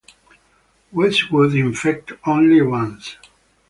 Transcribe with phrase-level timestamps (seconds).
[0.91, 3.17] Westwood infects only once.